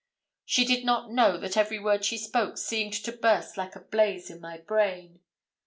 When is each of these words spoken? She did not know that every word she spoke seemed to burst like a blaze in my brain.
She 0.45 0.65
did 0.65 0.83
not 0.83 1.11
know 1.11 1.37
that 1.37 1.55
every 1.55 1.77
word 1.77 2.03
she 2.03 2.17
spoke 2.17 2.57
seemed 2.57 2.93
to 2.93 3.11
burst 3.11 3.55
like 3.55 3.75
a 3.75 3.79
blaze 3.81 4.31
in 4.31 4.41
my 4.41 4.57
brain. 4.57 5.19